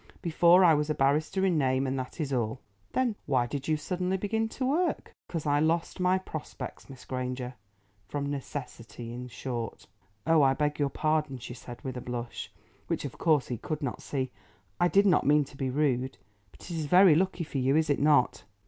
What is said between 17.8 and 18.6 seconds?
it not?"